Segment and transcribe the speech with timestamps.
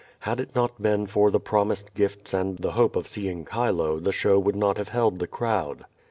[0.21, 4.11] Had it not been for the promised gifts and the hope of seeing Chilo the
[4.11, 5.85] show would not have held the crowd.